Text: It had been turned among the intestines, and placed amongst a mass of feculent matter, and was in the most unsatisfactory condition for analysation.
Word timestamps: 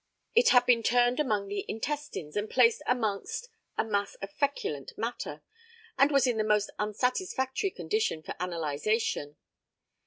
It 0.33 0.49
had 0.49 0.65
been 0.65 0.81
turned 0.81 1.19
among 1.19 1.47
the 1.47 1.63
intestines, 1.67 2.35
and 2.35 2.49
placed 2.49 2.81
amongst 2.87 3.49
a 3.77 3.83
mass 3.85 4.15
of 4.15 4.31
feculent 4.31 4.97
matter, 4.97 5.43
and 5.95 6.09
was 6.09 6.25
in 6.25 6.37
the 6.37 6.43
most 6.43 6.71
unsatisfactory 6.79 7.69
condition 7.69 8.23
for 8.23 8.33
analysation. 8.39 9.37